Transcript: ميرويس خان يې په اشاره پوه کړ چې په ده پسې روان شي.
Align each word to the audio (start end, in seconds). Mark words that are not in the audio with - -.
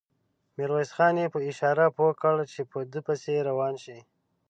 ميرويس 0.55 0.91
خان 0.97 1.15
يې 1.21 1.25
په 1.33 1.39
اشاره 1.49 1.85
پوه 1.95 2.11
کړ 2.21 2.35
چې 2.53 2.61
په 2.71 2.79
ده 2.91 2.99
پسې 3.07 3.33
روان 3.49 3.73
شي. 3.83 3.97